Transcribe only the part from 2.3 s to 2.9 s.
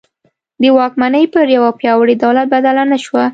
بدله